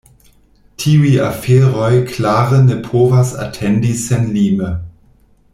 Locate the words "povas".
2.89-3.37